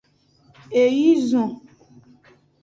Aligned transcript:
Eo 0.79 0.89
yi 0.97 1.11
zon. 1.29 1.51